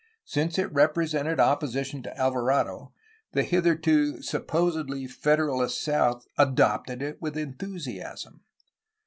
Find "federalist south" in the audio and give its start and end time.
5.05-6.25